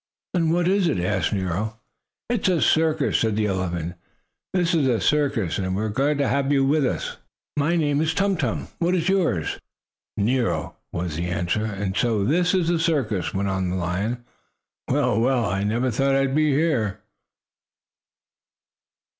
[0.33, 1.79] "Then what is it?" asked Nero.
[2.27, 3.93] "It's a circus," said the elephant.
[4.51, 7.21] "This is a circus, and we are glad to have you with us, jungle
[7.57, 7.69] lion.
[7.69, 9.59] My name is Tum Tum, what is yours?"
[10.17, 11.65] "Nero," was the answer.
[11.65, 14.25] "And so this is a circus!" went on the lion.
[14.87, 15.45] "Well, well!
[15.45, 17.01] I never thought I'd be here!"